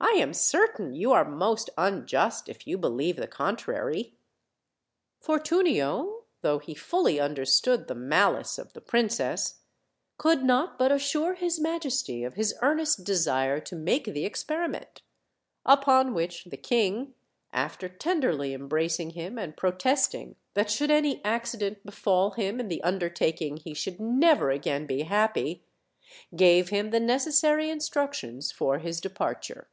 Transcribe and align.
I 0.00 0.20
am 0.20 0.32
certain 0.32 0.94
you 0.94 1.12
are 1.12 1.24
most 1.24 1.70
unjust 1.76 2.48
if 2.48 2.66
you 2.66 2.78
believe 2.78 3.16
the 3.16 3.26
contrary." 3.26 4.14
Fortunio, 5.20 6.22
though 6.40 6.58
he 6.60 6.74
fully 6.74 7.20
understood 7.20 7.86
the 7.86 7.94
malice 7.94 8.58
of 8.58 8.72
the 8.72 8.80
princess, 8.80 9.60
could 10.16 10.44
not 10.44 10.78
but 10.78 10.90
assure 10.92 11.34
his 11.34 11.60
majesty 11.60 12.24
of 12.24 12.34
his 12.34 12.54
earnest 12.62 13.04
desire 13.04 13.60
to 13.60 13.76
make 13.76 14.04
the 14.04 14.24
experiment; 14.24 15.02
upon 15.66 16.14
which 16.14 16.44
the 16.44 16.56
king, 16.56 17.14
after 17.52 17.88
tenderly 17.88 18.54
embracing 18.54 19.10
him 19.10 19.36
and 19.38 19.56
protesting 19.56 20.36
that 20.54 20.70
should 20.70 20.90
any 20.90 21.22
accident 21.24 21.84
befall 21.84 22.30
him 22.30 22.58
in 22.60 22.68
the 22.68 22.82
undertaking 22.82 23.56
he 23.58 23.74
should 23.74 24.00
never 24.00 24.50
again 24.50 24.86
be 24.86 25.02
happy, 25.02 25.64
gave 26.34 26.70
him 26.70 26.90
the 26.90 27.00
necessary 27.00 27.68
in 27.68 27.78
structions 27.78 28.52
for 28.52 28.78
his 28.78 29.00
departure. 29.00 29.68